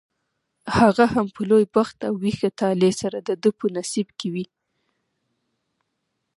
هغه 0.77 1.05
هم 1.13 1.27
په 1.35 1.41
لوی 1.49 1.65
بخت 1.75 1.97
او 2.07 2.13
ویښ 2.23 2.39
طالع 2.59 2.91
سره 3.01 3.17
دده 3.27 3.49
په 3.59 3.65
نصیب 3.75 4.07
کې 4.19 4.27
وي. 4.33 4.45